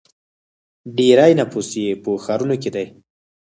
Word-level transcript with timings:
ډیری 0.97 1.31
نفوس 1.39 1.69
یې 1.83 1.89
په 2.03 2.09
ښارونو 2.23 2.55
کې 2.61 2.69
دی. 2.75 2.85